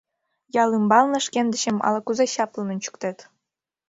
[0.61, 3.17] —Ял ӱмбалне шкендычым ала-кузе чаплын ончыктет.